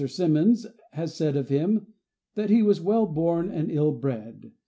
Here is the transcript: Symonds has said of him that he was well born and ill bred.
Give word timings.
Symonds 0.07 0.65
has 0.93 1.13
said 1.13 1.37
of 1.37 1.49
him 1.49 1.85
that 2.33 2.49
he 2.49 2.63
was 2.63 2.81
well 2.81 3.05
born 3.05 3.51
and 3.51 3.69
ill 3.69 3.91
bred. 3.91 4.51